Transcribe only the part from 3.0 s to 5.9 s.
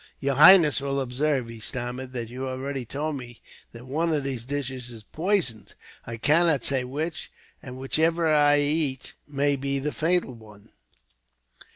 me that one of these dishes is poisoned.